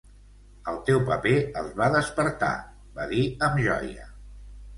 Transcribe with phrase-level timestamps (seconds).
[0.69, 2.49] "El teu paper els va despertar",
[2.97, 4.09] va dir amb joia.